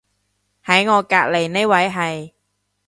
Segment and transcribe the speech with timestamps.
[0.65, 2.31] 喺我隔離呢位係